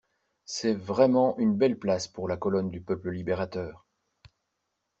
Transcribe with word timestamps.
C'est 0.45 0.73
vraiment 0.73 1.37
une 1.37 1.55
belle 1.55 1.77
place 1.77 2.07
pour 2.07 2.27
la 2.27 2.35
colonne 2.35 2.71
du 2.71 2.81
peuple 2.81 3.11
libérateur! 3.11 3.85